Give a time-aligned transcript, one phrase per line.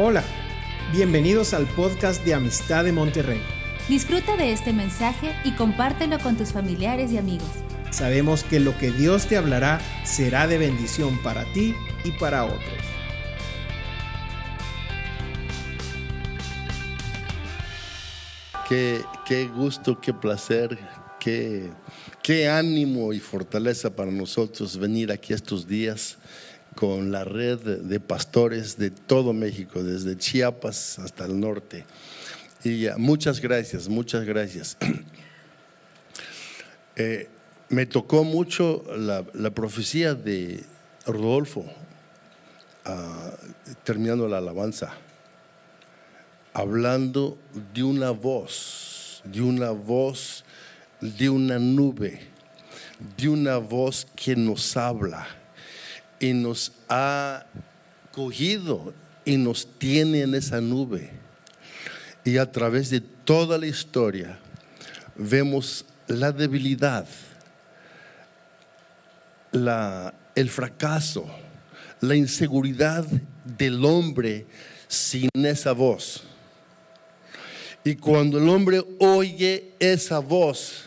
[0.00, 0.22] Hola,
[0.92, 3.40] bienvenidos al podcast de Amistad de Monterrey.
[3.88, 7.48] Disfruta de este mensaje y compártelo con tus familiares y amigos.
[7.90, 11.74] Sabemos que lo que Dios te hablará será de bendición para ti
[12.04, 12.62] y para otros.
[18.68, 20.78] Qué, qué gusto, qué placer,
[21.18, 21.72] qué,
[22.22, 26.18] qué ánimo y fortaleza para nosotros venir aquí estos días
[26.78, 31.84] con la red de pastores de todo México, desde Chiapas hasta el norte.
[32.62, 34.76] Y muchas gracias, muchas gracias.
[37.00, 37.28] Eh,
[37.68, 40.64] me tocó mucho la, la profecía de
[41.06, 41.64] Rodolfo,
[42.84, 43.30] ah,
[43.84, 44.94] terminando la alabanza,
[46.52, 47.38] hablando
[47.72, 50.44] de una voz, de una voz,
[51.00, 52.18] de una nube,
[53.16, 55.37] de una voz que nos habla
[56.20, 57.46] y nos ha
[58.12, 58.92] cogido
[59.24, 61.10] y nos tiene en esa nube.
[62.24, 64.38] Y a través de toda la historia
[65.16, 67.06] vemos la debilidad,
[69.52, 71.26] la, el fracaso,
[72.00, 73.06] la inseguridad
[73.44, 74.46] del hombre
[74.88, 76.24] sin esa voz.
[77.84, 80.86] Y cuando el hombre oye esa voz,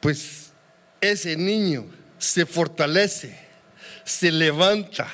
[0.00, 0.50] pues
[1.00, 1.86] ese niño
[2.22, 3.36] se fortalece,
[4.04, 5.08] se levanta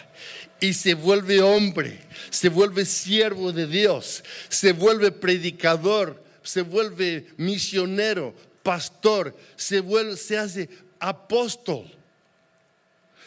[0.61, 8.35] y se vuelve hombre, se vuelve siervo de Dios, se vuelve predicador, se vuelve misionero,
[8.63, 10.69] pastor, se vuelve, se hace
[11.01, 11.91] apóstol,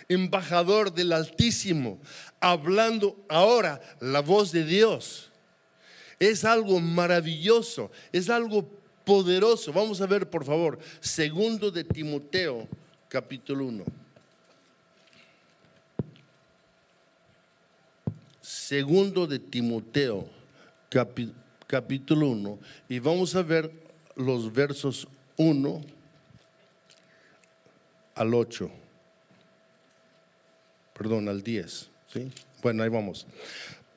[0.08, 2.00] embajador del Altísimo,
[2.40, 5.32] hablando ahora la voz de Dios.
[6.20, 8.70] Es algo maravilloso, es algo
[9.04, 9.74] poderoso.
[9.74, 12.68] Vamos a ver, por favor, segundo de Timoteo,
[13.12, 13.84] capítulo 1.
[18.40, 20.30] Segundo de Timoteo,
[21.68, 23.70] capítulo 1, y vamos a ver
[24.16, 25.82] los versos 1
[28.16, 28.72] al 8.
[30.98, 31.90] Perdón, al 10.
[32.14, 32.32] ¿sí?
[32.64, 33.28] Bueno, ahí vamos.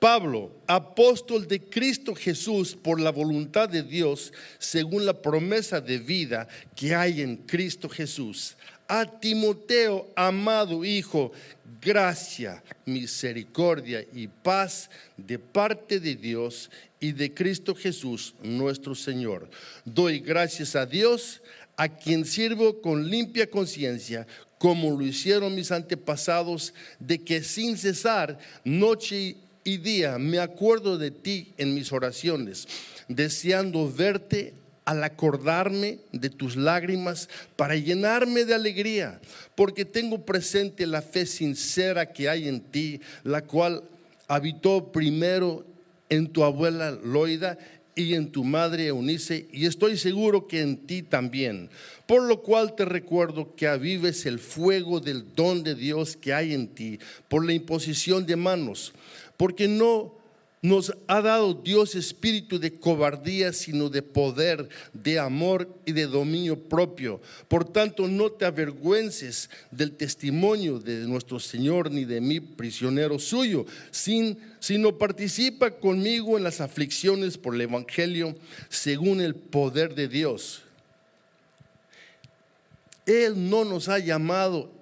[0.04, 6.46] Pablo, apóstol de Cristo Jesús por la voluntad de Dios, según la promesa de vida
[6.76, 8.54] que hay en Cristo Jesús.
[8.86, 11.32] A Timoteo, amado hijo,
[11.80, 19.48] gracia, misericordia y paz de parte de Dios y de Cristo Jesús, nuestro Señor.
[19.84, 21.42] Doy gracias a Dios,
[21.76, 24.26] a quien sirvo con limpia conciencia,
[24.58, 31.10] como lo hicieron mis antepasados, de que sin cesar, noche y día, me acuerdo de
[31.10, 32.66] ti en mis oraciones,
[33.08, 39.20] deseando verte al acordarme de tus lágrimas para llenarme de alegría,
[39.54, 43.82] porque tengo presente la fe sincera que hay en ti, la cual
[44.28, 45.64] habitó primero
[46.08, 47.58] en tu abuela Loida
[47.96, 51.70] y en tu madre Eunice, y estoy seguro que en ti también.
[52.06, 56.52] Por lo cual te recuerdo que avives el fuego del don de Dios que hay
[56.52, 58.92] en ti por la imposición de manos,
[59.36, 60.23] porque no
[60.64, 66.58] nos ha dado Dios espíritu de cobardía, sino de poder, de amor y de dominio
[66.58, 67.20] propio.
[67.48, 73.66] Por tanto, no te avergüences del testimonio de nuestro Señor ni de mí, prisionero suyo,
[73.90, 78.34] sin, sino participa conmigo en las aflicciones por el Evangelio
[78.70, 80.62] según el poder de Dios.
[83.04, 84.72] Él no nos ha llamado,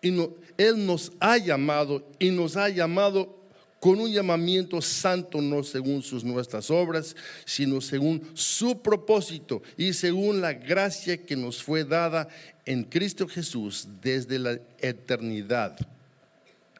[0.00, 3.39] y no- Él nos ha llamado y nos ha llamado
[3.80, 10.42] con un llamamiento santo, no según sus nuestras obras, sino según su propósito y según
[10.42, 12.28] la gracia que nos fue dada
[12.66, 15.78] en Cristo Jesús desde la eternidad.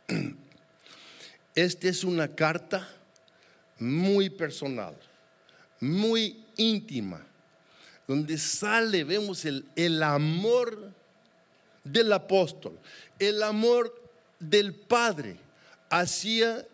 [1.54, 2.86] Esta es una carta
[3.78, 4.94] muy personal,
[5.80, 7.26] muy íntima,
[8.06, 10.92] donde sale, vemos el, el amor
[11.82, 12.78] del apóstol,
[13.18, 13.94] el amor
[14.38, 15.38] del Padre
[15.88, 16.66] hacia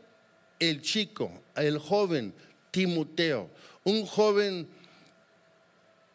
[0.59, 2.33] el chico, el joven
[2.71, 3.49] Timoteo,
[3.85, 4.69] un joven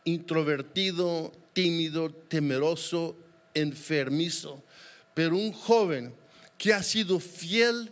[0.03, 3.15] introvertido, tímido, temeroso,
[3.53, 4.63] enfermizo,
[5.13, 6.13] pero un joven
[6.57, 7.91] que ha sido fiel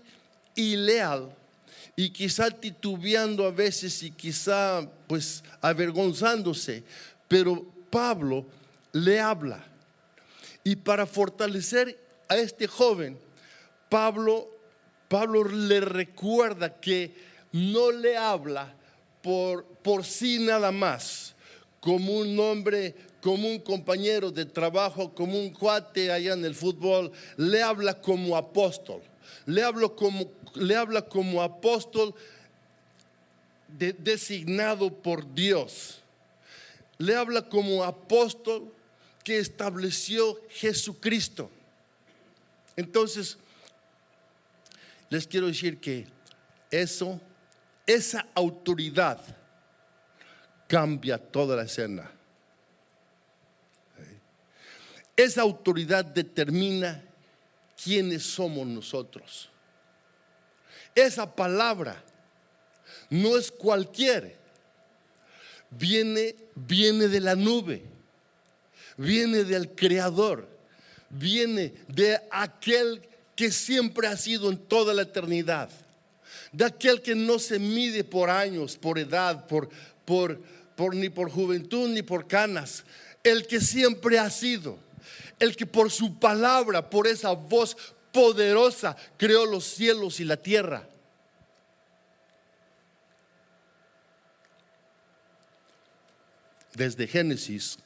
[0.55, 1.35] y leal
[1.95, 6.83] y quizá titubeando a veces y quizá pues avergonzándose,
[7.27, 8.45] pero Pablo
[8.93, 9.65] le habla.
[10.63, 13.17] Y para fortalecer a este joven,
[13.89, 14.49] Pablo,
[15.09, 17.11] Pablo le recuerda que
[17.51, 18.73] no le habla
[19.21, 21.35] por, por sí nada más,
[21.81, 27.11] como un hombre como un compañero de trabajo, como un cuate allá en el fútbol,
[27.37, 29.01] le habla como apóstol.
[29.45, 32.13] Le, hablo como, le habla como apóstol
[33.67, 35.99] designado por Dios.
[36.97, 38.71] Le habla como apóstol
[39.23, 41.49] que estableció Jesucristo.
[42.75, 43.37] Entonces,
[45.09, 46.07] les quiero decir que
[46.69, 47.19] eso,
[47.85, 49.19] esa autoridad
[50.67, 52.11] cambia toda la escena.
[55.15, 57.03] Esa autoridad determina
[57.83, 59.49] quiénes somos nosotros.
[60.95, 62.01] Esa palabra
[63.09, 64.37] no es cualquier.
[65.71, 67.83] Viene, viene de la nube,
[68.97, 70.47] viene del Creador,
[71.09, 73.01] viene de aquel
[73.39, 75.69] que siempre ha sido en toda la eternidad,
[76.51, 79.69] de aquel que no se mide por años, por edad, por,
[80.03, 80.41] por,
[80.75, 82.83] por ni por juventud ni por canas,
[83.23, 84.77] el que siempre ha sido,
[85.39, 87.77] el que por su palabra, por esa voz
[88.11, 90.85] poderosa, creó los cielos y la tierra.
[96.75, 97.77] desde Génesis,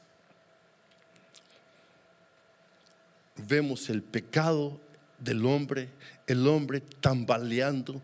[3.38, 4.82] vemos el pecado
[5.24, 5.90] del hombre,
[6.28, 8.02] el hombre tambaleando,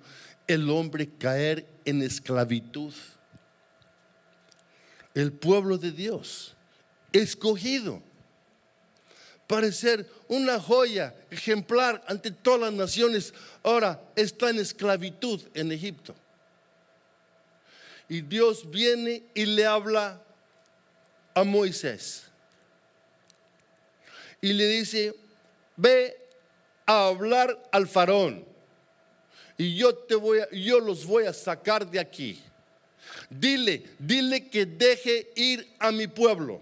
[0.48, 2.94] el hombre caer en esclavitud.
[5.14, 6.56] El pueblo de Dios,
[7.12, 8.02] escogido
[9.48, 13.34] para ser una joya ejemplar ante todas las naciones,
[13.64, 16.16] ahora está en esclavitud en Egipto.
[18.08, 20.22] Y Dios viene y le habla
[21.34, 22.30] a Moisés
[24.42, 25.16] y le dice,
[25.76, 26.29] ve
[26.90, 28.44] a hablar al faraón
[29.60, 32.42] y yo te voy a, yo los voy a sacar de aquí.
[33.30, 36.62] Dile, dile que deje ir a mi pueblo.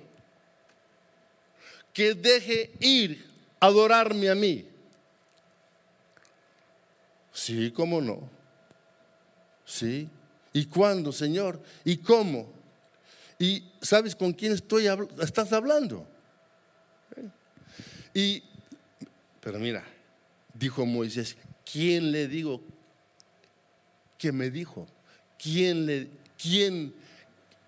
[1.94, 3.24] Que deje ir
[3.60, 4.68] a adorarme a mí.
[7.32, 8.28] Sí, cómo no.
[9.64, 10.10] Sí.
[10.52, 11.62] ¿Y cuándo, Señor?
[11.86, 12.52] ¿Y cómo?
[13.38, 14.88] ¿Y sabes con quién estoy
[15.22, 16.08] estás hablando?
[18.12, 18.42] Y,
[19.40, 19.86] pero mira,
[20.58, 21.38] dijo Moisés,
[21.70, 22.62] ¿quién le digo
[24.18, 24.88] que me dijo?
[25.38, 26.10] ¿Quién le,
[26.42, 26.94] quién?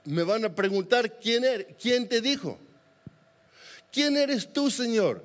[0.06, 2.60] Me van a preguntar quién eres, quién te dijo.
[3.92, 5.24] ¿Quién eres tú, Señor?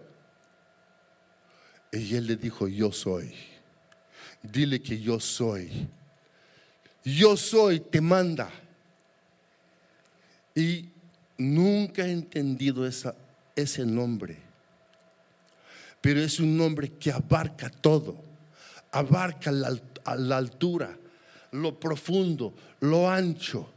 [1.93, 3.35] Y él le dijo, yo soy.
[4.43, 5.89] Dile que yo soy.
[7.05, 8.51] Yo soy, te manda.
[10.55, 10.89] Y
[11.37, 13.15] nunca he entendido esa,
[13.55, 14.44] ese nombre.
[16.05, 18.23] Pero es un nombre que abarca todo.
[18.93, 19.75] Abarca la,
[20.19, 20.95] la altura,
[21.53, 23.73] lo profundo, lo ancho.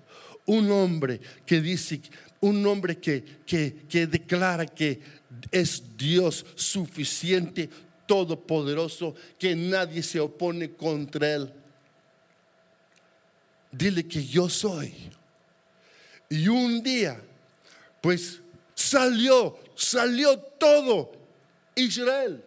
[0.48, 2.02] Un hombre que dice,
[2.42, 5.00] un hombre que, que, que declara que
[5.50, 7.70] es Dios suficiente,
[8.06, 11.54] todopoderoso, que nadie se opone contra él.
[13.72, 14.94] Dile que yo soy.
[16.28, 17.22] Y un día,
[18.02, 18.42] pues
[18.76, 21.17] salió, salió todo
[21.78, 22.44] Israel.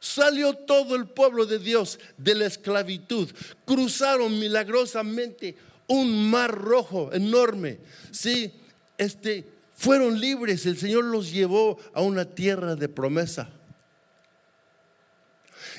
[0.00, 3.30] Salió todo el pueblo de Dios de la esclavitud.
[3.64, 5.56] Cruzaron milagrosamente
[5.86, 7.78] un mar rojo enorme.
[8.10, 8.52] Sí,
[8.98, 10.66] este, fueron libres.
[10.66, 13.48] El Señor los llevó a una tierra de promesa.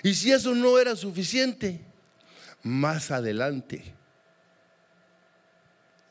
[0.03, 1.81] Y si eso no era suficiente,
[2.63, 3.93] más adelante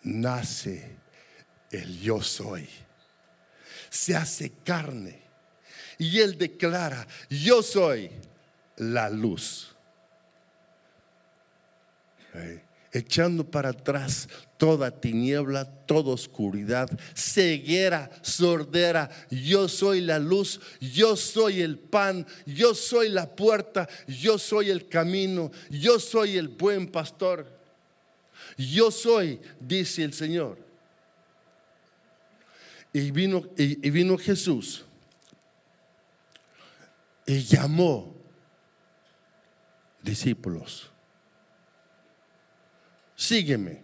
[0.02, 0.96] nace
[1.70, 2.68] el yo soy.
[3.88, 5.21] Se hace carne
[5.98, 8.10] y él declara, yo soy
[8.76, 9.68] la luz.
[12.94, 19.10] echando para atrás toda tiniebla, toda oscuridad, ceguera, sordera.
[19.30, 24.88] Yo soy la luz, yo soy el pan, yo soy la puerta, yo soy el
[24.88, 27.62] camino, yo soy el buen pastor.
[28.56, 30.58] Yo soy, dice el Señor.
[32.92, 34.84] Y vino, y, vino Jesús
[37.26, 38.14] y llamó
[40.02, 40.90] discípulos.
[43.14, 43.82] Sígueme.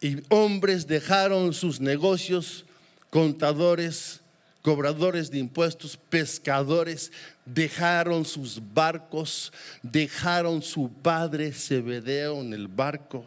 [0.00, 2.66] Y hombres dejaron sus negocios,
[3.10, 4.20] contadores,
[4.62, 7.12] cobradores de impuestos, pescadores,
[7.44, 9.52] dejaron sus barcos,
[9.82, 13.24] dejaron su padre Zebedeo en el barco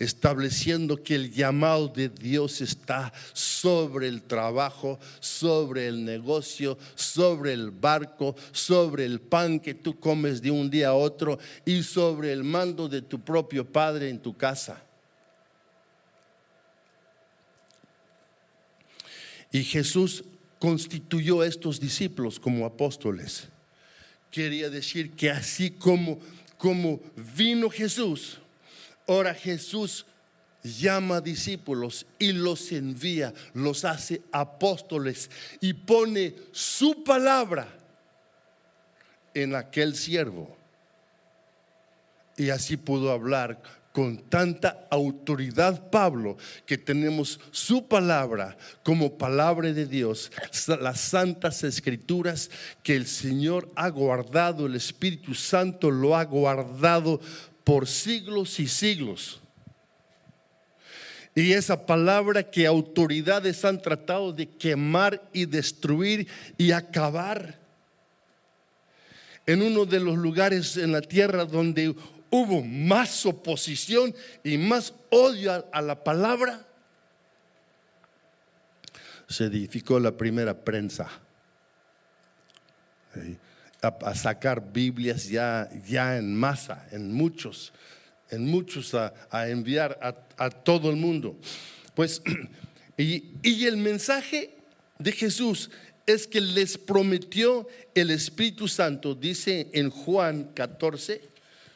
[0.00, 7.70] estableciendo que el llamado de Dios está sobre el trabajo, sobre el negocio, sobre el
[7.70, 12.42] barco, sobre el pan que tú comes de un día a otro y sobre el
[12.42, 14.82] mando de tu propio Padre en tu casa.
[19.52, 20.24] Y Jesús
[20.58, 23.48] constituyó a estos discípulos como apóstoles.
[24.30, 26.18] Quería decir que así como,
[26.56, 27.00] como
[27.36, 28.39] vino Jesús,
[29.12, 30.06] ahora Jesús
[30.62, 37.68] llama discípulos y los envía, los hace apóstoles y pone su palabra
[39.34, 40.56] en aquel siervo.
[42.36, 43.60] Y así pudo hablar
[43.92, 50.30] con tanta autoridad Pablo que tenemos su palabra como palabra de Dios,
[50.80, 52.50] las santas escrituras
[52.84, 57.20] que el Señor ha guardado, el Espíritu Santo lo ha guardado
[57.64, 59.40] por siglos y siglos.
[61.34, 66.26] Y esa palabra que autoridades han tratado de quemar y destruir
[66.58, 67.58] y acabar.
[69.46, 71.94] En uno de los lugares en la tierra donde
[72.30, 76.66] hubo más oposición y más odio a, la palabra,
[79.28, 81.08] se edificó la primera prensa.
[83.82, 87.72] A, sacar Biblias ya, ya en masa, en muchos,
[88.30, 89.12] en muchos a,
[89.48, 89.98] enviar
[90.36, 91.36] a, todo el mundo.
[91.94, 92.22] Pues,
[92.98, 94.54] y, y el mensaje
[94.98, 95.70] de Jesús
[96.06, 101.20] es que les prometió el Espíritu Santo, dice en Juan 14,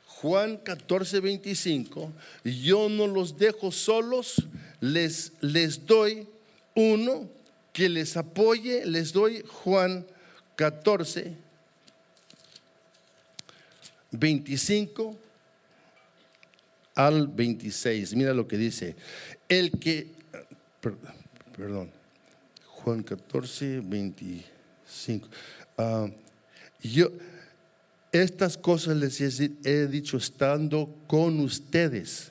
[0.07, 2.13] Juan 14, 25,
[2.45, 4.43] yo no los dejo solos,
[4.81, 6.27] les, les doy
[6.75, 7.29] uno
[7.73, 10.07] que les apoye, les doy Juan
[10.57, 11.37] 14,
[14.19, 15.19] 25
[16.95, 18.15] al 26.
[18.15, 18.97] Mira lo que dice.
[19.49, 20.13] El que,
[21.57, 21.91] perdón,
[22.67, 25.29] Juan 14, 25.
[25.79, 26.09] Ah,
[26.81, 27.11] yo,
[28.13, 32.31] estas cosas les he dicho estando con ustedes.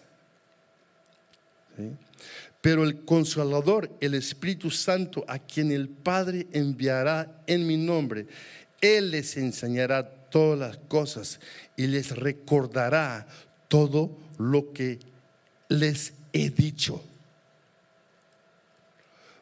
[2.62, 8.28] Pero el consolador, el Espíritu Santo, a quien el Padre enviará en mi nombre,
[8.80, 11.40] Él les enseñará todas las cosas
[11.78, 13.28] y les recordará
[13.68, 14.98] todo lo que
[15.70, 17.04] les he dicho.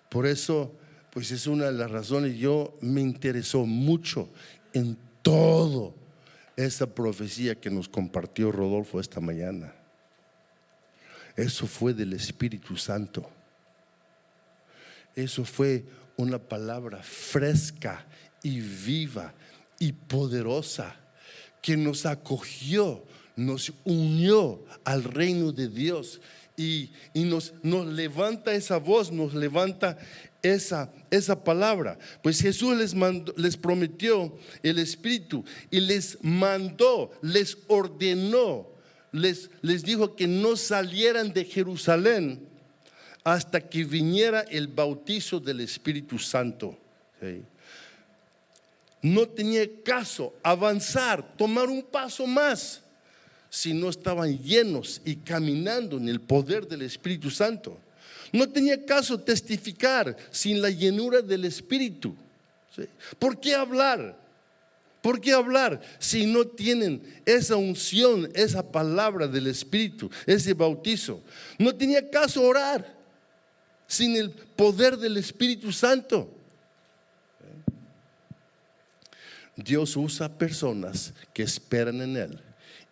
[0.10, 0.76] Por eso,
[1.14, 4.28] pues es una de las razones, yo me interesó mucho
[4.74, 5.96] en todo
[6.58, 9.74] esa profecía que nos compartió Rodolfo esta mañana.
[11.38, 13.30] Eso fue del Espíritu Santo.
[15.16, 15.86] Eso fue
[16.18, 18.06] una palabra fresca
[18.44, 19.34] y viva
[19.82, 20.96] y poderosa
[21.60, 23.04] que nos acogió,
[23.36, 26.22] nos unió al reino de Dios
[26.56, 29.98] y, nos, nos levanta esa voz, nos levanta
[30.44, 31.98] esa, esa palabra.
[32.22, 32.94] Pues Jesús les,
[33.36, 38.68] les prometió el Espíritu y les mandó, les ordenó,
[39.12, 42.48] les, les dijo que no salieran de Jerusalén
[43.24, 46.78] hasta que viniera el bautizo del Espíritu Santo.
[49.02, 52.82] No tenía caso avanzar, tomar un paso más,
[53.50, 57.78] si no estaban llenos y caminando en el poder del Espíritu Santo.
[58.32, 62.16] No tenía caso testificar sin la llenura del Espíritu.
[63.20, 64.18] ¿Por qué hablar?
[65.02, 71.22] ¿Por qué hablar si no tienen esa unción, esa palabra del Espíritu, ese bautizo?
[71.58, 72.96] No tenía caso orar
[73.88, 76.30] sin el poder del Espíritu Santo.
[79.64, 82.40] Dios usa personas que esperan en Él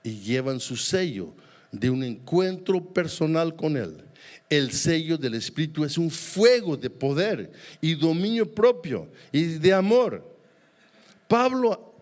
[0.03, 1.33] y llevan su sello
[1.71, 4.03] de un encuentro personal con Él
[4.49, 10.25] el sello del Espíritu es un fuego de poder y dominio propio y de amor.
[11.27, 11.93] Pablo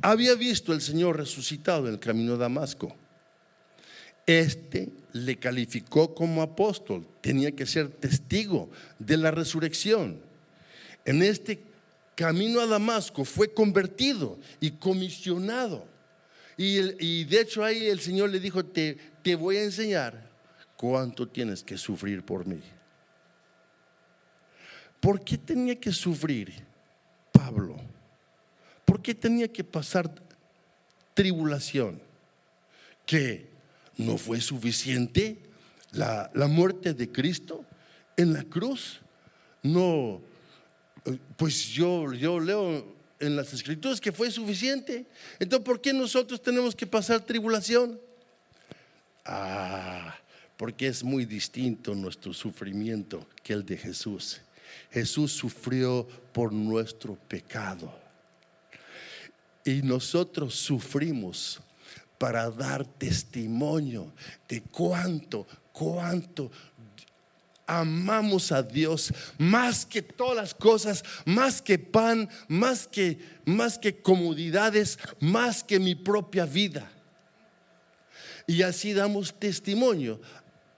[0.00, 2.94] había visto al Señor resucitado en el camino de Damasco.
[4.26, 10.20] Este le calificó como apóstol, tenía que ser testigo de la resurrección.
[11.04, 11.62] En este
[12.18, 15.86] camino a Damasco fue convertido y comisionado.
[16.56, 20.28] Y, de hecho ahí el Señor le dijo, te, te voy a enseñar
[20.76, 22.60] ¿cuánto tienes que sufrir por mí?
[24.98, 26.52] ¿Por qué tenía que sufrir
[27.30, 27.76] Pablo?
[28.84, 30.12] ¿Por qué tenía que pasar
[31.14, 32.02] tribulación?
[33.06, 33.46] ¿Que
[33.96, 35.38] no fue suficiente
[35.92, 37.64] la, muerte de Cristo
[38.16, 39.02] en la cruz?
[39.62, 40.20] No,
[41.36, 45.06] pues yo, yo leo en las escrituras que fue suficiente.
[45.38, 48.00] Entonces, ¿por qué nosotros tenemos que pasar tribulación?
[49.24, 50.16] Ah,
[50.56, 54.40] porque es muy distinto nuestro sufrimiento que el de Jesús.
[54.90, 57.92] Jesús sufrió por nuestro pecado.
[59.64, 61.60] Y nosotros sufrimos
[62.16, 64.12] para dar testimonio
[64.48, 66.50] de cuánto, cuánto
[67.68, 74.00] amamos a Dios más que todas las cosas, más que pan, más que más que
[74.00, 76.90] comodidades, más que mi propia vida.
[78.46, 80.20] Y así damos testimonio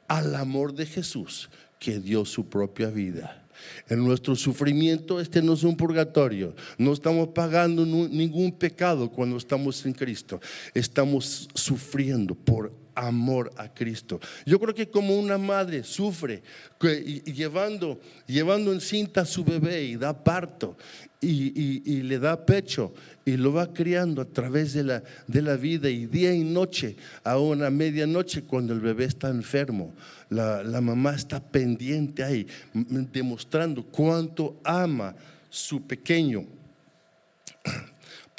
[0.09, 3.47] al amor de Jesús que dio su propia vida.
[3.89, 6.55] En nuestro sufrimiento este no es un purgatorio.
[6.79, 10.41] No estamos pagando ningún pecado cuando estamos en Cristo.
[10.75, 14.21] Estamos sufriendo por amor a Cristo.
[14.45, 16.42] Yo creo que como una madre sufre
[16.80, 20.76] llevando, llevando en cinta a su bebé y da parto
[21.21, 25.88] y, le da pecho y lo va criando a través de la, de la vida
[25.90, 29.92] y día y noche, a una medianoche cuando el bebé está enfermo,
[30.28, 35.14] la, la mamá está pendiente ahí, demostrando cuánto ama
[35.49, 36.60] su pequeño.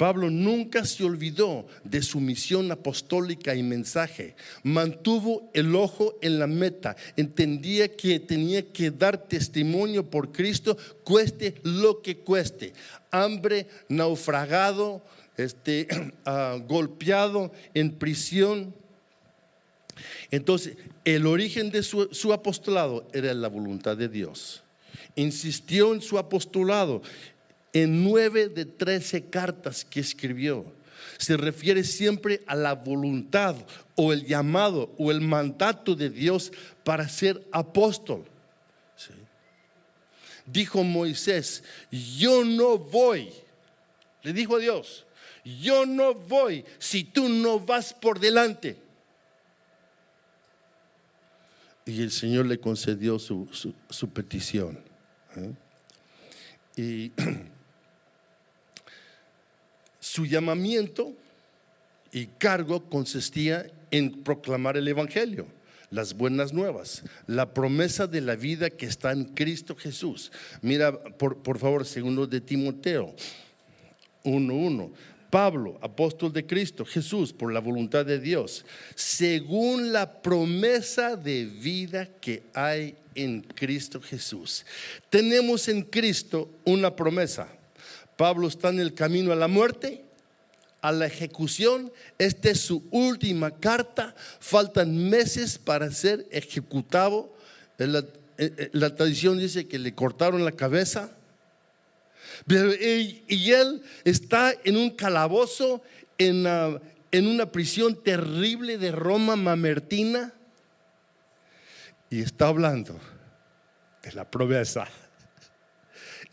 [0.02, 4.34] Pablo nunca se olvidó de su misión apostólica y mensaje.
[4.64, 6.96] Mantuvo el ojo en la meta.
[7.16, 12.72] Entendía que tenía que dar testimonio por Cristo, cueste lo que cueste.
[13.12, 15.04] Hambre, naufragado,
[15.36, 15.86] este,
[16.24, 18.74] ah, golpeado en prisión.
[20.32, 24.64] Entonces, el origen de su apostolado era la voluntad de Dios
[25.16, 27.02] insistió en su apostolado
[27.72, 30.64] en nueve de trece cartas que escribió,
[31.18, 33.56] se refiere siempre a la voluntad
[33.96, 36.52] o el llamado o el mandato de Dios
[36.84, 38.24] para ser apóstol.
[40.44, 43.30] Dijo Moisés, yo no voy,
[44.22, 45.06] le dijo a Dios,
[45.44, 48.76] yo no voy si tú no vas por delante.
[51.84, 53.48] Y el Señor le concedió su,
[54.12, 54.78] petición.
[55.36, 55.52] ¿eh?
[56.76, 57.12] Y
[60.12, 61.14] Su llamamiento
[62.12, 65.46] y cargo consistía en proclamar el Evangelio,
[65.88, 70.30] las buenas nuevas, la promesa de la vida que está en Cristo Jesús.
[70.60, 73.14] Mira, por, favor, segundo de Timoteo
[74.24, 74.92] 1.1.
[75.30, 82.06] Pablo, apóstol de Cristo, Jesús, por la voluntad de Dios, según la promesa de vida
[82.20, 84.66] que hay en Cristo Jesús.
[85.08, 87.48] Tenemos en Cristo una promesa
[88.22, 90.04] Pablo está en el camino a la muerte,
[90.80, 91.92] a la ejecución.
[92.18, 94.14] Esta es su última carta.
[94.38, 97.34] Faltan meses para ser ejecutado.
[97.78, 98.04] La,
[98.70, 101.10] la tradición dice que le cortaron la cabeza.
[102.46, 105.82] Y él está en un calabozo,
[106.16, 106.46] en,
[107.10, 110.32] en una prisión terrible de Roma mamertina.
[112.08, 113.00] Y está hablando
[114.00, 114.86] de la promesa.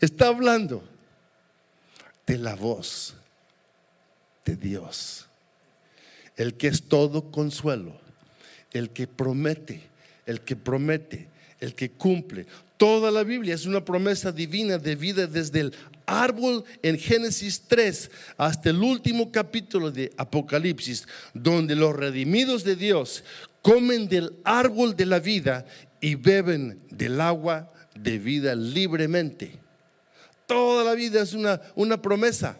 [0.00, 0.84] Está hablando
[2.30, 3.14] de la voz
[4.44, 5.26] de Dios,
[6.36, 8.00] el que es todo consuelo,
[8.72, 9.82] el que promete,
[10.26, 11.26] el que promete,
[11.58, 12.46] el que cumple.
[12.76, 15.74] Toda la Biblia es una promesa divina de vida desde el
[16.06, 23.24] árbol en Génesis 3 hasta el último capítulo de Apocalipsis, donde los redimidos de Dios
[23.60, 25.66] comen del árbol de la vida
[26.00, 29.58] y beben del agua de vida libremente.
[30.50, 32.56] Toda la vida es una, una promesa.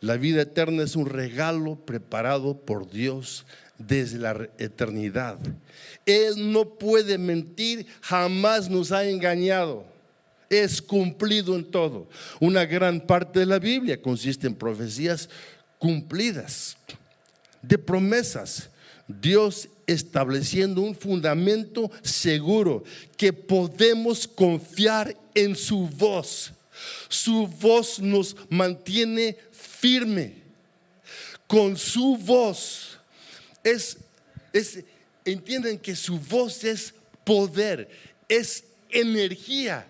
[0.00, 3.46] La vida eterna es un regalo preparado por Dios
[3.78, 5.38] desde la eternidad.
[6.04, 9.84] Él no puede mentir, jamás nos ha engañado.
[10.50, 12.08] Es cumplido en todo.
[12.40, 15.28] Una gran parte de la Biblia consiste en profecías
[15.78, 16.76] cumplidas,
[17.62, 18.70] de promesas.
[19.06, 22.84] Dios estableciendo un fundamento seguro
[23.16, 26.52] que podemos confiar en su voz.
[27.08, 30.42] Su voz nos mantiene firme.
[31.46, 32.98] Con su voz
[33.62, 33.96] es,
[34.52, 34.80] es
[35.24, 36.94] entienden que su voz es
[37.24, 37.88] poder,
[38.28, 39.86] es energía,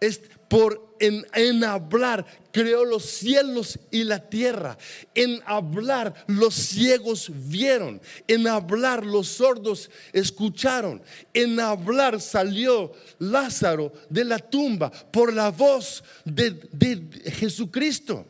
[0.00, 4.76] es por en, en, hablar creó los cielos y la tierra.
[5.14, 8.02] En hablar los ciegos vieron.
[8.26, 11.00] En hablar los sordos escucharon.
[11.32, 18.26] En hablar salió Lázaro de la tumba por la voz de, de Jesucristo.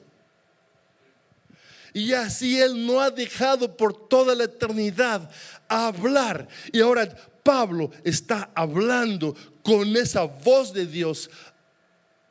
[1.95, 5.31] Y así Él no ha dejado por toda la eternidad
[5.69, 6.47] hablar.
[6.71, 7.09] Y ahora
[7.43, 11.31] Pablo está hablando con esa voz de Dios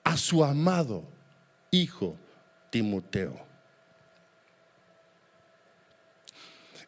[0.10, 1.04] a su amado
[1.69, 2.17] hijo
[2.72, 3.39] Timoteo.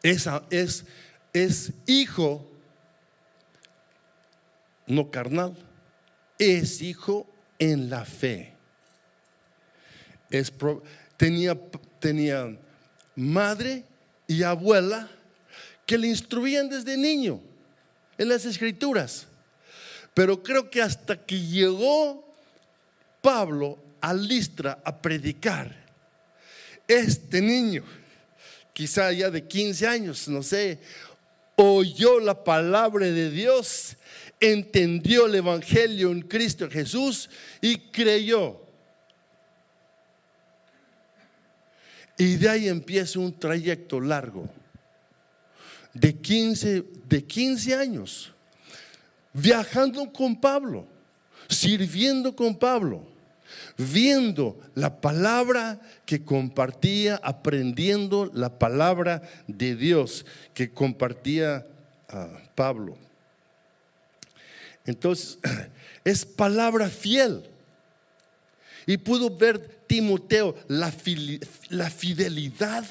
[0.01, 0.85] Esa es,
[1.31, 2.43] es hijo
[4.87, 5.55] no carnal,
[6.39, 7.27] es hijo
[7.59, 8.55] en la fe.
[10.31, 10.51] Es,
[11.15, 11.55] tenía,
[11.99, 12.57] tenía
[13.15, 13.85] madre
[14.25, 15.07] y abuela
[15.85, 17.39] que le instruían desde niño
[18.17, 19.27] en las escrituras.
[20.15, 22.30] Pero creo que hasta que llegó
[23.21, 25.81] Pablo a Listra a predicar,
[26.87, 27.83] este niño,
[28.73, 30.79] quizá ya de 15 años, no sé,
[31.55, 33.95] oyó la palabra de Dios,
[34.39, 37.29] entendió el Evangelio en Cristo Jesús
[37.61, 38.59] y creyó.
[42.17, 44.49] Y de ahí empieza un trayecto largo
[45.93, 48.33] de 15, de 15 años,
[49.33, 50.85] viajando con Pablo,
[51.49, 53.10] sirviendo con Pablo,
[53.77, 61.65] viendo la palabra que compartía, aprendiendo la palabra de Dios que compartía
[62.55, 62.97] Pablo.
[64.85, 65.37] Entonces,
[66.03, 67.47] es palabra fiel.
[68.85, 72.85] Y pudo ver Timoteo la, fidelidad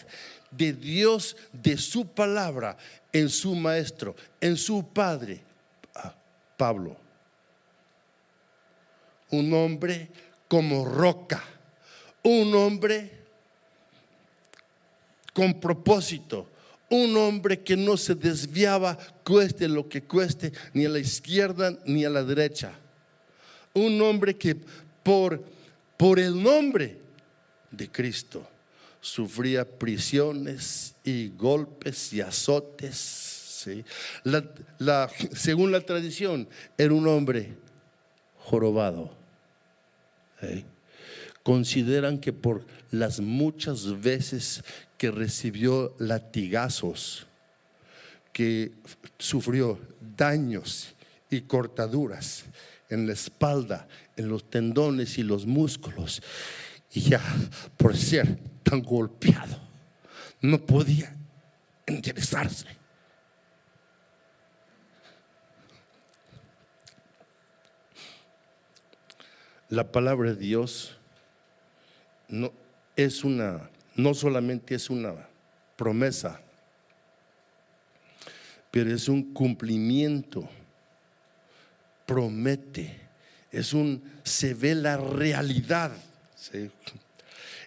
[0.50, 2.76] de Dios, de su palabra,
[3.12, 5.40] en su maestro, en su padre,
[6.56, 6.96] Pablo.
[9.30, 10.08] Un hombre
[10.50, 11.42] como roca,
[12.24, 13.10] un hombre
[15.32, 16.50] con propósito,
[16.90, 22.04] un hombre que no se desviaba, cueste lo que cueste, ni a la izquierda ni
[22.04, 22.72] a la derecha.
[23.72, 24.56] Un hombre que
[25.02, 25.42] por
[26.00, 26.96] por el nombre
[27.70, 28.48] de Cristo
[29.02, 33.68] sufría prisiones y golpes y azotes.
[35.34, 37.52] según la tradición, era un hombre
[38.38, 39.19] jorobado.
[41.42, 44.62] Consideran que por las muchas veces
[44.98, 47.26] que recibió latigazos,
[48.32, 48.72] que
[49.18, 49.78] sufrió
[50.16, 50.94] daños
[51.30, 52.44] y cortaduras
[52.88, 56.22] en la espalda, en los tendones y los músculos.
[56.92, 57.22] Y ya
[57.76, 59.58] por ser tan golpeado,
[60.42, 61.16] no podía
[61.86, 62.66] enderezarse.
[69.70, 70.98] La palabra de Dios
[72.28, 72.52] no
[72.96, 75.14] es una, no solamente es una
[75.76, 76.40] promesa,
[78.70, 80.46] pero es un cumplimiento.
[82.04, 83.10] Promete
[83.50, 85.92] es un, se ve la realidad.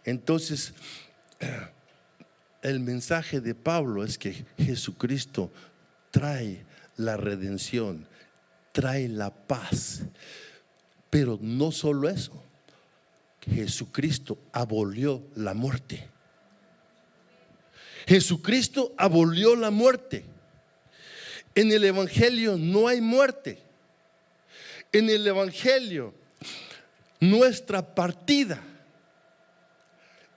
[0.06, 0.74] Entonces,
[2.62, 5.52] el mensaje de Pablo es que Jesucristo
[6.12, 8.08] trae la redención,
[8.72, 10.04] trae la paz.
[11.14, 12.34] Pero no solo eso,
[13.46, 16.10] Jesucristo abolió la muerte.
[18.08, 20.26] Jesucristo abolió la muerte.
[21.54, 23.62] En el Evangelio no hay muerte
[24.94, 26.14] en el Evangelio,
[27.20, 28.62] nuestra partida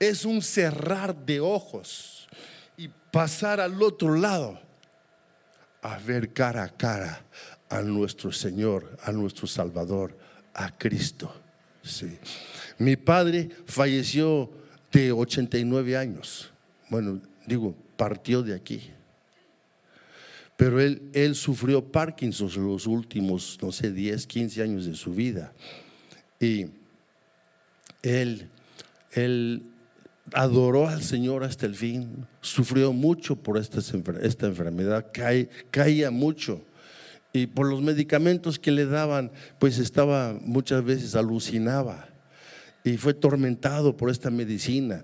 [0.01, 2.27] es un cerrar de ojos
[2.77, 4.59] y pasar al otro lado
[5.83, 7.23] a ver cara a cara
[7.69, 10.17] a nuestro Señor, a nuestro Salvador,
[10.57, 11.33] a Cristo.
[11.83, 12.19] Sí.
[12.79, 14.51] Mi padre falleció
[14.91, 16.51] de 89 años.
[16.89, 18.91] Bueno, digo, partió de aquí.
[20.57, 25.53] Pero él, él sufrió Parkinson los últimos, no sé, 10, 15 años de su vida.
[26.41, 26.67] Y
[28.03, 28.49] él,
[29.13, 29.63] él
[30.33, 33.81] adoró al Señor hasta el fin, sufrió mucho por esta,
[34.23, 35.07] esta enfermedad,
[35.71, 36.63] caía mucho.
[37.37, 42.09] Y por los medicamentos que le daban, pues estaba muchas veces alucinaba.
[42.83, 45.03] Y fue tormentado por esta medicina.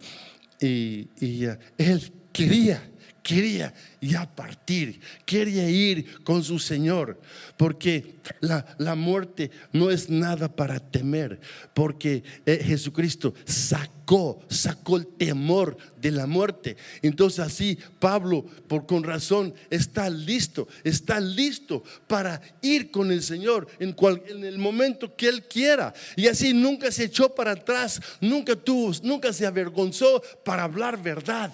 [0.61, 1.45] Y, y
[1.79, 2.83] él quería
[3.22, 7.20] quería ya partir, quería ir con su Señor,
[7.56, 11.40] porque la, la muerte no es nada para temer,
[11.72, 16.76] porque eh, Jesucristo sacó, sacó el temor de la muerte.
[17.00, 23.68] Entonces así Pablo, por con razón, está listo, está listo para ir con el Señor
[23.78, 25.94] en, cual, en el momento que Él quiera.
[26.16, 31.52] Y así nunca se echó para atrás, nunca tuvo, nunca se avergonzó para hablar verdad.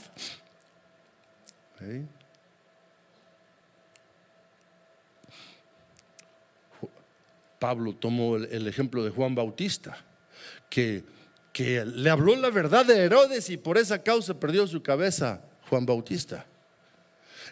[7.59, 9.97] Pablo tomó el, ejemplo de Juan Bautista,
[10.71, 11.05] que,
[11.53, 15.85] que le habló la verdad de Herodes y por esa causa perdió su cabeza Juan
[15.85, 16.47] Bautista.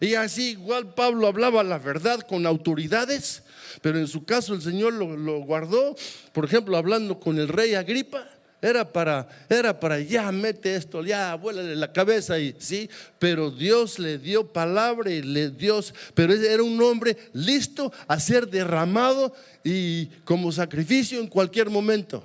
[0.00, 3.42] Y así igual Pablo hablaba la verdad con autoridades,
[3.80, 5.96] pero en su caso el Señor lo, lo guardó,
[6.32, 8.28] por ejemplo, hablando con el rey Agripa.
[8.62, 12.88] Era para, era para, ya mete esto, ya vuélale la cabeza y sí,
[13.18, 15.80] pero Dios le dio palabra y le dio,
[16.14, 22.24] pero era un hombre listo a ser derramado y como sacrificio en cualquier momento.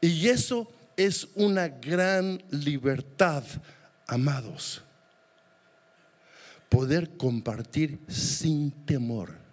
[0.00, 3.42] Y eso es una gran libertad,
[4.06, 4.80] amados.
[6.68, 9.43] Poder compartir sin temor.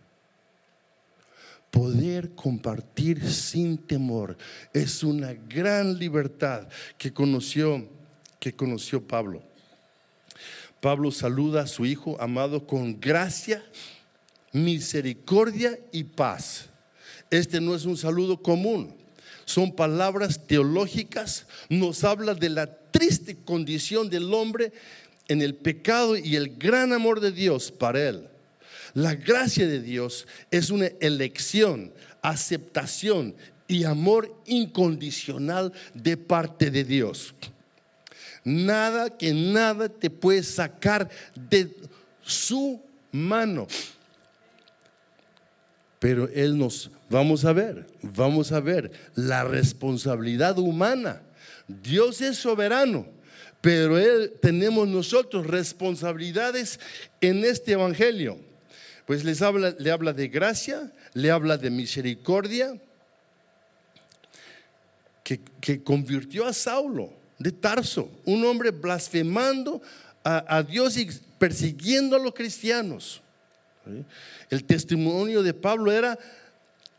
[1.72, 4.38] Poder compartir sin temor.
[4.74, 7.88] Es una gran libertad que conoció,
[8.40, 9.42] que conoció Pablo.
[10.82, 13.64] Pablo saluda a su hijo amado con gracia,
[14.52, 16.66] misericordia y paz.
[17.30, 18.94] Este no es un saludo común,
[19.46, 24.74] son palabras teológicas, nos habla de la triste condición del hombre
[25.30, 28.31] en el pecado y el gran amor de Dios para él.
[28.94, 33.36] La gracia de Dios es una elección, aceptación
[33.68, 37.34] y amor incondicional de parte de Dios.
[38.44, 41.74] Nada que nada te puede sacar de
[42.22, 43.68] su mano.
[46.00, 51.22] Pero Él nos, vamos a ver, vamos a ver la responsabilidad humana.
[51.68, 53.06] Dios es soberano,
[53.62, 56.80] pero Él tenemos nosotros responsabilidades
[57.22, 58.51] en este Evangelio.
[59.06, 62.80] Pues les habla, le habla de gracia, le habla de misericordia,
[65.24, 69.82] que, que convirtió a Saulo de Tarso, un hombre blasfemando
[70.24, 71.10] a, Dios y
[71.40, 73.22] persiguiendo a los cristianos.
[74.50, 76.18] El testimonio de Pablo era,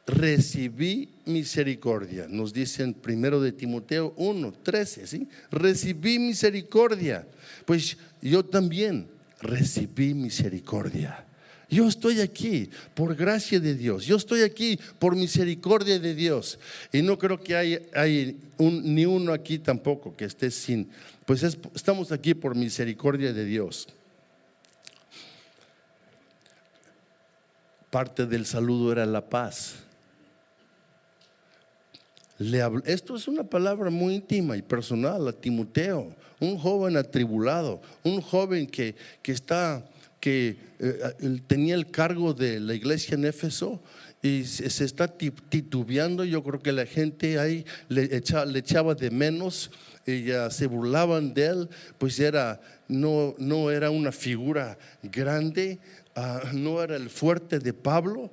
[0.05, 2.27] recibí misericordia.
[2.29, 5.29] Nos dice en primero de Timoteo 1, 13, ¿sí?
[5.53, 7.25] Recibí misericordia.
[7.65, 9.07] Pues yo también
[9.41, 11.25] recibí misericordia.
[11.73, 14.05] Yo estoy aquí por gracia de Dios.
[14.05, 16.59] Yo estoy aquí por misericordia de Dios.
[16.93, 20.91] Y no creo que hay, ni uno aquí tampoco que esté sin.
[21.25, 23.89] Pues estamos aquí por misericordia de Dios.
[27.89, 29.77] Parte del saludo era la paz.
[32.85, 38.67] esto es una palabra muy íntima y personal a Timoteo, un joven atribulado, un joven
[38.67, 39.83] que está
[40.23, 43.83] que eh, tenía el cargo de la iglesia en Éfeso
[44.23, 46.25] y se, está titubeando.
[46.25, 49.73] Yo creo que la gente ahí le, le echaba de menos
[50.07, 55.81] ya se burlaban de él, pues era, no, no era una figura grande,
[56.15, 58.33] ah, no era el fuerte de Pablo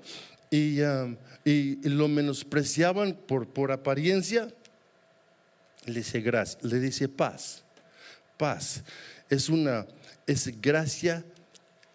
[0.52, 4.48] y, ah, y, lo menospreciaban por, por apariencia.
[5.86, 7.64] Le dice gracia, le dice paz,
[8.38, 8.84] paz.
[9.28, 9.88] Es una,
[10.28, 11.24] es gracia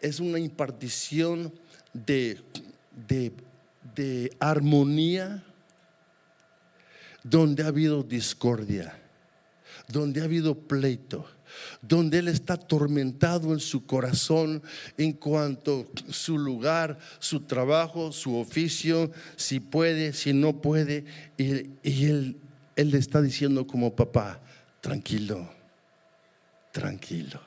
[0.04, 1.50] es una impartición
[1.94, 2.38] de,
[3.08, 5.42] de, armonía
[7.22, 8.98] donde ha habido discordia,
[9.88, 11.26] donde ha habido pleito,
[11.80, 14.62] donde Él está atormentado en su corazón
[14.98, 21.06] en cuanto a su lugar, su trabajo, su oficio, si puede, si no puede.
[21.38, 22.36] Y, Él,
[22.76, 24.38] él le está diciendo como papá,
[24.82, 25.48] tranquilo,
[26.72, 27.40] tranquilo.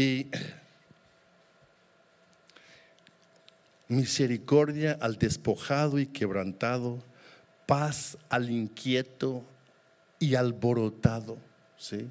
[0.00, 0.28] Y
[3.86, 7.04] misericordia al despojado y quebrantado,
[7.66, 9.44] paz al inquieto
[10.18, 11.36] y alborotado.
[11.76, 12.08] ¿sí?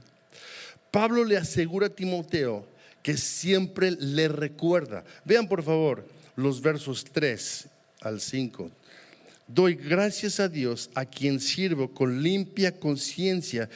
[0.92, 2.68] Pablo le asegura a Timoteo
[3.02, 5.04] que siempre le recuerda.
[5.26, 7.70] Vean por favor los versos 3
[8.02, 8.70] al 5.
[9.48, 13.68] Doy gracias a Dios a quien sirvo con limpia conciencia,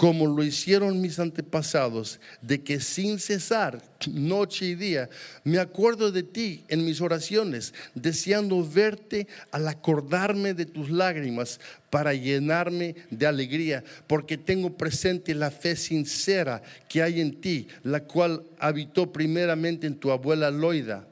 [0.00, 5.10] como lo hicieron mis antepasados, de que sin cesar, noche y día,
[5.44, 11.60] me acuerdo de ti en mis oraciones, deseando verte al acordarme de tus lágrimas
[11.90, 18.00] para llenarme de alegría, porque tengo presente la fe sincera que hay en ti, la
[18.00, 21.06] cual habitó primeramente en tu abuela Loida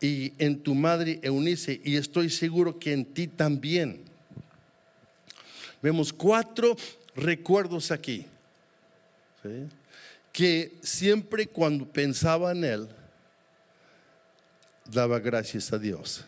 [0.00, 4.02] y en tu madre Eunice, y estoy seguro que en ti también.
[5.82, 6.76] Vemos cuatro
[7.16, 8.26] recuerdos aquí.
[10.32, 12.88] Que siempre cuando pensaba en Él,
[14.84, 16.24] daba gracias a Dios.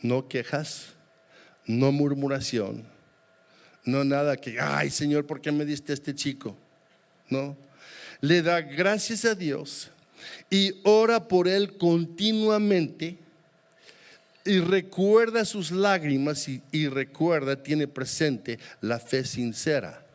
[0.00, 0.94] No quejas,
[1.66, 2.84] no murmuración,
[3.84, 6.56] no nada que, ay Señor, ¿por qué me diste a este chico?
[7.28, 7.56] No,
[8.20, 9.90] le da gracias a Dios
[10.50, 13.18] y ora por Él continuamente
[14.48, 20.06] y recuerda sus lágrimas y, recuerda, tiene presente la fe sincera.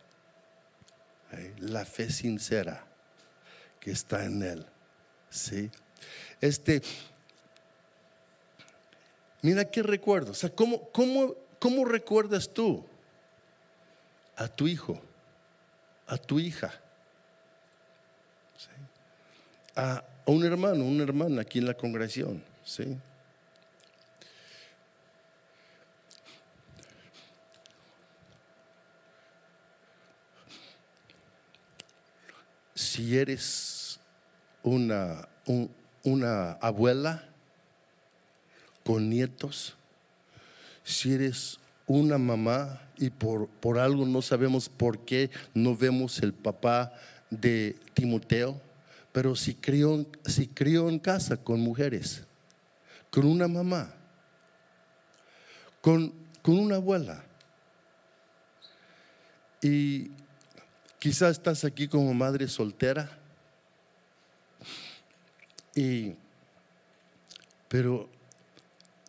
[1.59, 2.83] La fe sincera
[3.79, 4.65] que está en él.
[5.29, 5.69] ¿Sí?
[6.41, 6.81] Este,
[9.43, 10.31] mira qué recuerdo.
[10.31, 12.83] O sea, ¿cómo, cómo, cómo recuerdas tú
[14.35, 14.99] a tu hijo,
[16.07, 16.73] a tu hija?
[19.75, 22.43] A, un hermano, una hermana aquí en la congregación.
[22.63, 22.97] ¿sí?
[32.93, 33.99] Si eres
[34.61, 35.27] una,
[36.03, 37.27] una abuela
[38.85, 39.75] con nietos,
[40.83, 46.33] si eres una mamá y por, por algo no sabemos por qué no vemos el
[46.33, 46.93] papá
[47.31, 48.61] de Timoteo,
[49.11, 52.27] pero si crió, si crió en casa con mujeres,
[53.09, 53.91] con una mamá,
[55.81, 57.23] con, con una abuela.
[59.63, 60.11] Y
[61.03, 63.19] quizás estás aquí como madre soltera.
[65.75, 66.13] Y,
[67.67, 68.09] pero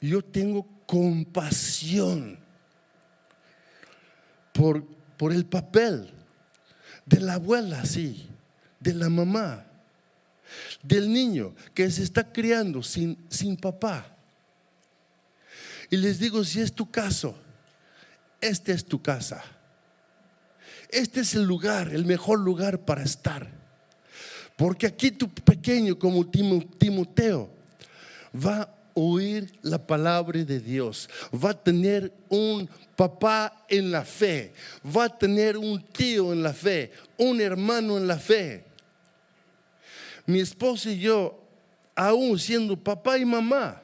[0.00, 2.36] yo tengo compasión
[4.52, 4.84] por,
[5.16, 6.10] por el papel
[7.06, 8.28] de la abuela, sí,
[8.80, 9.64] de la mamá,
[10.82, 14.04] del niño que se está criando sin, sin papá.
[15.90, 17.36] Y les digo, si es tu caso,
[18.40, 19.44] este es tu casa.
[20.94, 23.48] Este es el lugar, el mejor lugar para estar.
[24.54, 27.50] Porque aquí tu pequeño como Timoteo
[28.32, 34.52] va a oír la palabra de Dios, va a tener un papá en la fe,
[34.96, 38.64] va a tener un tío en la fe, un hermano en la fe.
[40.26, 41.42] Mi esposa y yo,
[41.96, 43.82] aún siendo papá y mamá,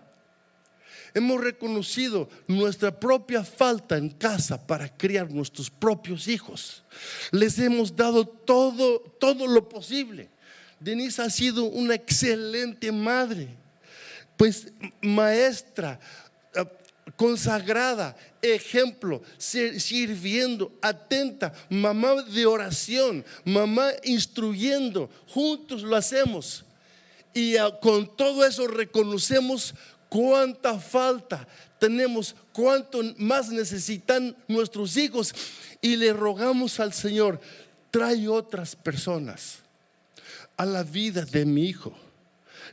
[1.14, 6.82] hemos reconocido nuestra propia falta en casa para criar nuestros propios hijos.
[7.30, 10.28] Les hemos dado todo, todo lo posible.
[10.78, 13.48] Denise ha sido una excelente madre,
[14.36, 16.00] pues maestra,
[16.54, 16.64] eh,
[17.16, 26.64] consagrada, ejemplo, sirviendo, atenta, mamá de oración, mamá instruyendo, juntos lo hacemos.
[27.34, 29.74] Y con todo eso reconocemos
[30.10, 31.46] cuánta falta
[31.78, 35.34] tenemos, cuánto más necesitan nuestros hijos.
[35.80, 37.40] Y le rogamos al Señor,
[37.90, 39.60] trae otras personas
[40.58, 41.96] a la vida de mi hijo,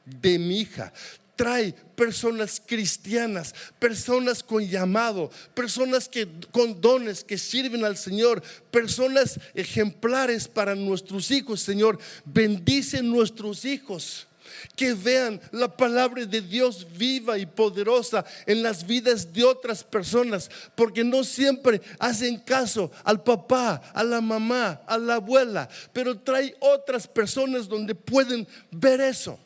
[0.04, 0.92] de mi hija.
[1.38, 9.40] Trae personas cristianas, personas con llamado, personas que con dones que sirven al Señor, personas
[9.54, 12.00] ejemplares para nuestros hijos, Señor.
[12.26, 14.28] Bendice nuestros hijos
[14.76, 20.50] que vean la palabra de Dios viva y poderosa en las vidas de otras personas,
[20.76, 26.56] porque no siempre hacen caso al papá, a la mamá, a la abuela, pero trae
[26.60, 29.40] otras personas donde pueden ver eso.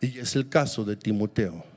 [0.00, 1.73] Y es el caso de Timoteo.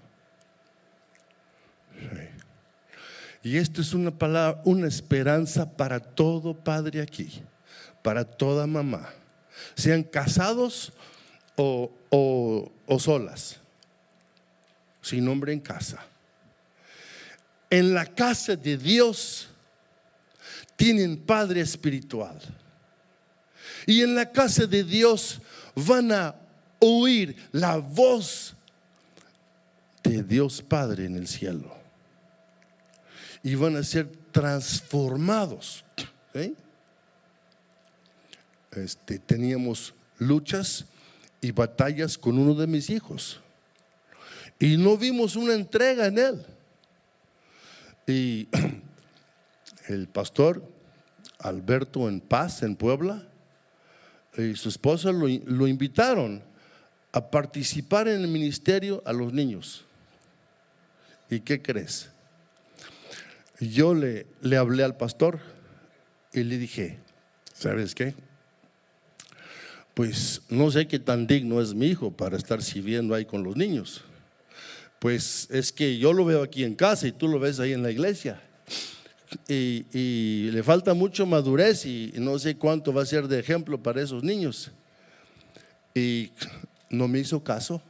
[3.43, 7.41] Y esto es una palabra, una esperanza para todo padre aquí,
[8.01, 9.09] para toda mamá,
[9.75, 10.91] sean casados
[11.55, 13.57] o, o solas,
[15.01, 16.03] sin hombre en casa.
[17.69, 19.49] En la casa de Dios
[20.75, 22.39] tienen padre espiritual.
[23.85, 25.39] Y en la casa de Dios
[25.75, 26.35] van a
[26.79, 28.55] oír la voz
[30.03, 31.76] de Dios Padre en el cielo
[33.47, 35.85] y van a ser transformados.
[38.71, 40.83] Este, teníamos luchas
[41.39, 43.39] y batallas con uno de mis hijos
[44.59, 46.45] y no vimos una entrega en él.
[48.05, 48.49] Y
[49.87, 50.61] el pastor
[51.39, 53.29] Alberto en Paz, en Puebla,
[54.37, 56.43] y su esposa lo, lo invitaron
[57.13, 59.85] a participar en el ministerio a los niños.
[61.29, 62.09] ¿Y qué crees?
[63.59, 65.39] Yo le, le hablé al pastor
[66.33, 66.99] y le dije,
[67.53, 68.13] ¿sabes qué?
[69.93, 73.55] Pues no sé qué tan digno es mi hijo para estar sirviendo ahí con los
[73.55, 74.03] niños.
[74.99, 77.81] Pues es que yo lo veo aquí en casa y tú lo ves ahí en
[77.81, 78.41] la iglesia.
[79.47, 84.01] Y, le falta mucho madurez y no sé cuánto va a ser de ejemplo para
[84.01, 84.71] esos niños.
[85.95, 86.31] Y
[86.89, 87.81] no me hizo caso.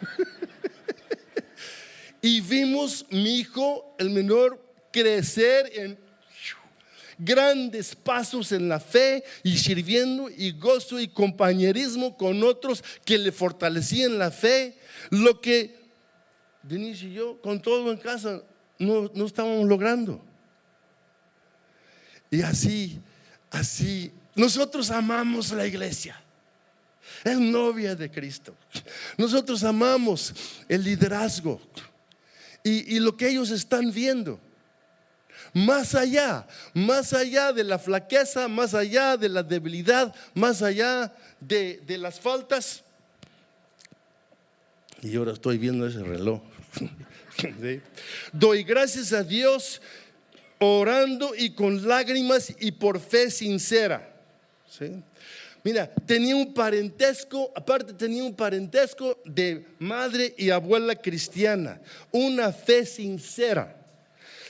[2.22, 5.98] y vimos mi hijo, el menor, crecer en
[7.20, 13.30] grandes pasos en la fe y sirviendo y gozo y compañerismo con otros que le
[13.30, 14.78] fortalecían la fe.
[15.10, 15.78] Lo que
[16.62, 18.42] Denise y yo, con todo en casa,
[18.78, 20.22] no, no estábamos logrando.
[22.30, 23.00] Y así,
[23.50, 26.20] así, nosotros amamos la iglesia.
[27.24, 28.54] Es novia de Cristo.
[29.16, 30.34] Nosotros amamos
[30.68, 31.60] el liderazgo
[32.62, 34.38] y, y lo que ellos están viendo
[35.52, 41.80] más allá, más allá de la flaqueza, más allá de la debilidad, más allá de,
[41.98, 42.82] las faltas.
[45.02, 46.40] Y ahora estoy viendo ese reloj.
[48.32, 49.80] Doy gracias a Dios
[50.58, 54.06] orando y con lágrimas y por fe sincera.
[55.62, 61.80] Mira, tenía un parentesco, aparte tenía un parentesco de madre y abuela cristiana,
[62.12, 63.76] una fe sincera.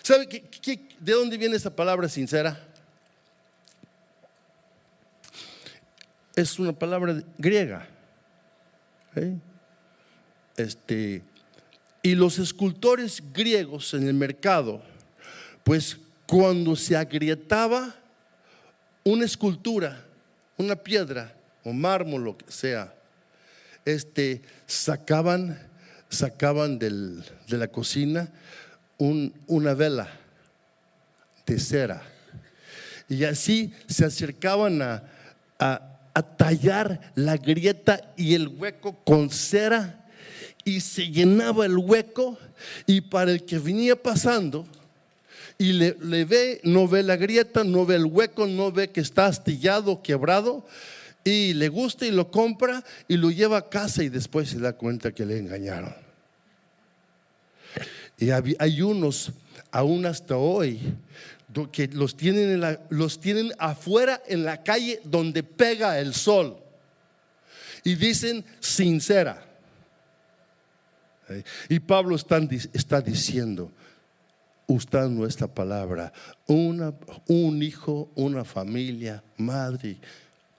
[0.02, 0.28] ¿Sabe
[1.00, 2.60] de dónde viene esa palabra sincera?
[6.36, 7.88] Es una palabra griega.
[9.16, 9.34] ¿eh?
[10.56, 11.22] Este,
[12.02, 14.82] y los escultores griegos en el mercado,
[15.64, 15.96] pues
[16.26, 17.94] cuando se agrietaba
[19.02, 20.04] una escultura,
[20.58, 21.34] una piedra
[21.64, 22.94] o mármol, lo que sea,
[23.86, 25.58] este, sacaban,
[26.10, 28.30] sacaban de la cocina
[28.98, 30.19] una vela
[31.54, 32.02] de cera.
[33.08, 35.02] Y así se acercaban a,
[35.58, 40.06] a tallar la grieta y el hueco con cera
[40.64, 42.38] y se llenaba el hueco
[42.86, 44.66] y para el que venía pasando
[45.58, 49.26] y le, ve, no ve la grieta, no ve el hueco, no ve que está
[49.26, 50.66] astillado, quebrado
[51.22, 54.72] y le gusta y lo compra y lo lleva a casa y después se da
[54.72, 55.94] cuenta que le engañaron.
[58.18, 59.32] Y hay unos,
[59.70, 60.80] aún hasta hoy,
[61.72, 66.56] que los tienen, los tienen afuera en la calle donde pega el sol.
[67.84, 69.46] Y dicen sincera.
[71.68, 72.40] Y Pablo está,
[73.00, 73.70] diciendo,
[74.66, 76.12] usando esta palabra,
[76.46, 76.92] una,
[77.28, 79.96] un hijo, una familia, madre,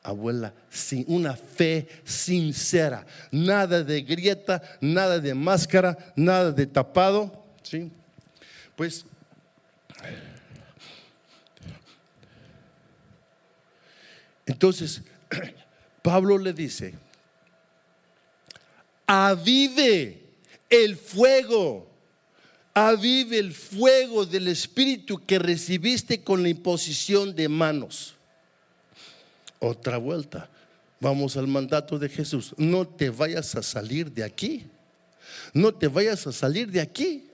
[0.03, 7.91] abuela, sin una fe sincera, nada de grieta, nada de máscara, nada de tapado, ¿sí?
[8.75, 9.05] Pues
[14.45, 15.01] entonces
[16.01, 16.93] Pablo le dice,
[19.05, 20.21] avive
[20.69, 21.89] el fuego,
[22.73, 28.15] avive el fuego del Espíritu que recibiste con la imposición de manos.
[29.59, 30.49] Otra vuelta.
[30.99, 32.53] Vamos al mandato de Jesús.
[32.57, 34.67] No te vayas a salir de aquí.
[35.53, 37.31] No te vayas a salir de aquí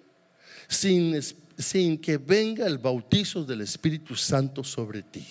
[0.68, 1.20] sin,
[1.58, 5.26] sin que venga el bautizo del Espíritu Santo sobre ti.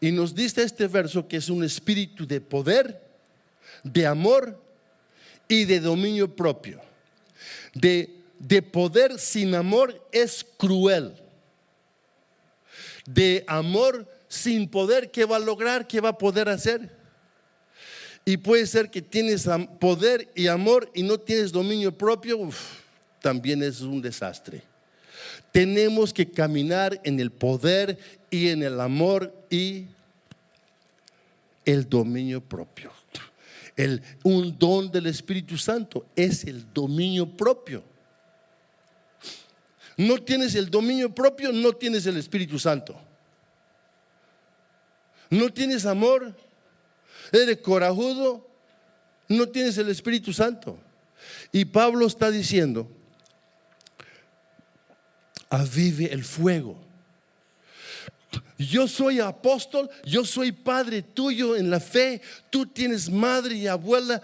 [0.00, 3.00] Y nos dice este verso que es un espíritu de poder,
[3.82, 4.60] de amor
[5.48, 6.80] y de dominio propio
[7.74, 11.14] de, poder sin amor es cruel.
[13.06, 15.86] De amor sin poder, ¿qué va a lograr?
[15.86, 16.90] ¿Qué va a poder hacer?
[18.24, 19.46] Y puede ser que tienes
[19.78, 22.48] poder y amor y no tienes dominio propio,
[23.20, 24.62] también es un desastre.
[25.52, 27.98] Tenemos que caminar en el poder
[28.30, 29.86] y en el amor y
[31.64, 32.92] el dominio propio
[33.76, 37.82] el, un don del Espíritu Santo, es el dominio propio.
[39.96, 42.96] No tienes el dominio propio, no tienes el Espíritu Santo.
[45.30, 46.36] No tienes amor,
[47.32, 48.46] eres corajudo,
[49.28, 50.78] no tienes el Espíritu Santo.
[51.50, 52.88] Y Pablo está diciendo,
[55.54, 56.84] avive el fuego.
[58.56, 64.22] Yo soy apóstol, yo soy padre tuyo en la fe, tú tienes madre y abuela,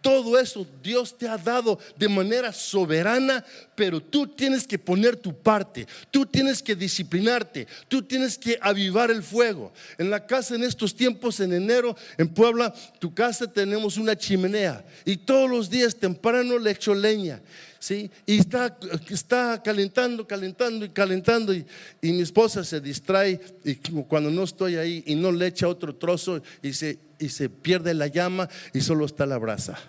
[0.00, 5.36] todo eso Dios te ha dado de manera soberana, pero tú tienes que poner tu
[5.36, 9.72] parte, tú tienes que disciplinarte, tú tienes que avivar el fuego.
[9.98, 14.84] En la casa en estos tiempos, en enero, en Puebla, tu casa tenemos una chimenea
[15.04, 17.40] y todos los días temprano le echo leña.
[17.82, 18.08] ¿Sí?
[18.26, 18.78] Y está,
[19.10, 21.52] está calentando, calentando y calentando.
[21.52, 21.66] Y,
[22.00, 23.74] mi esposa se distrae y
[24.04, 27.92] cuando no estoy ahí y no le echa otro trozo y se, y se pierde
[27.92, 29.80] la llama y solo está la brasa.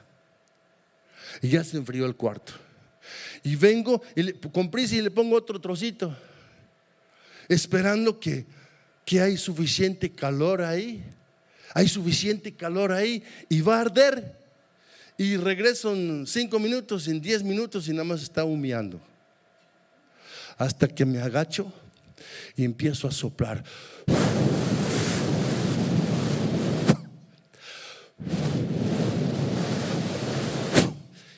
[1.44, 2.54] Y ya se enfrió el cuarto.
[3.44, 6.18] Y vengo y con prisa y le pongo otro trocito,
[7.48, 8.48] esperando que,
[9.06, 11.04] que hay suficiente calor ahí.
[11.76, 14.43] Hay suficiente calor ahí y va a arder
[15.18, 19.00] y regreso en cinco minutos, en diez minutos y nada más está humeando.
[20.58, 21.72] Hasta que me agacho
[22.56, 23.64] y empiezo a soplar.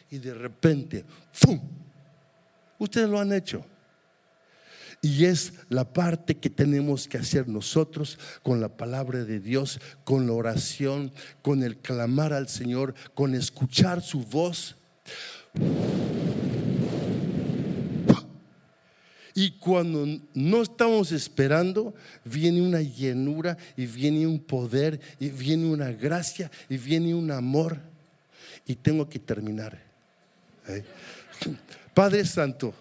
[0.10, 1.60] Y de repente, ¡fum!
[2.80, 3.66] Ustedes lo han hecho.
[5.06, 10.26] Y es la parte que tenemos que hacer nosotros con la palabra de Dios, con
[10.26, 11.12] la oración,
[11.43, 14.76] con el clamar al Señor, con escuchar su voz.
[19.36, 21.93] Y cuando no estamos esperando,
[22.24, 27.78] viene una llenura y viene un poder y viene una gracia y viene un amor.
[28.66, 29.80] Y tengo que terminar.
[31.93, 32.74] Padre Santo,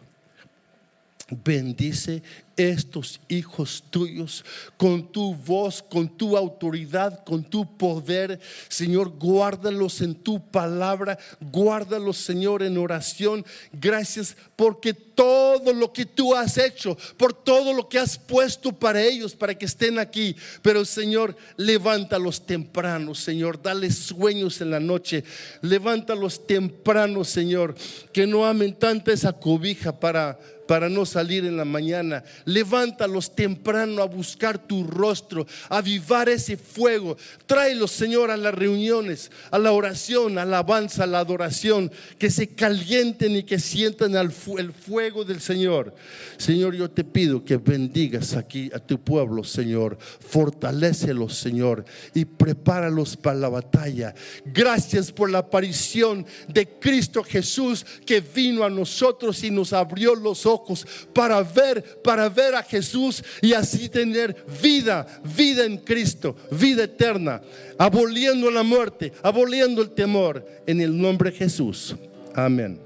[1.31, 2.23] Bendice
[2.55, 4.45] estos hijos tuyos
[4.77, 8.39] con tu voz, con tu autoridad, con tu poder.
[8.69, 13.45] Señor, guárdalos en tu palabra, guárdalos, Señor, en oración.
[13.73, 19.03] Gracias porque todo lo que tú has hecho, por todo lo que has puesto para
[19.03, 20.37] ellos, para que estén aquí.
[20.61, 23.61] Pero, Señor, levántalos temprano, Señor.
[23.63, 25.25] Dale sueños en la noche.
[25.63, 27.75] Levántalos temprano, Señor.
[28.13, 32.25] Que no amen tanta esa cobija para para no salir en la mañana.
[32.45, 37.17] Levántalos temprano a buscar tu rostro, a avivar ese fuego.
[37.47, 43.37] Tráelos, Señor, a las reuniones, a la oración, alabanza, a la adoración, que se calienten
[43.37, 44.33] y que sientan el
[44.73, 45.95] fuego del Señor.
[46.37, 49.99] Señor, yo te pido que bendigas aquí a tu pueblo, Señor.
[49.99, 51.85] Fortalécelos, Señor,
[52.15, 54.15] y prepáralos para la batalla.
[54.45, 60.47] Gracias por la aparición de Cristo Jesús que vino a nosotros y nos abrió los
[60.55, 66.85] ojos para ver, para ver a Jesús y así tener vida, vida en Cristo, vida
[66.85, 67.43] eterna,
[67.79, 71.97] aboliendo la muerte, aboliendo el temor en el nombre de Jesús.
[72.35, 72.81] Amén.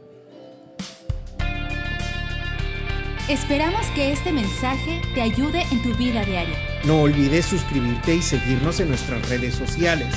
[3.29, 6.57] Esperamos que este mensaje te ayude en tu vida diaria.
[6.85, 10.15] No olvides suscribirte y seguirnos en nuestras redes sociales.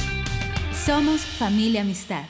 [0.86, 2.24] Somos familia amistad.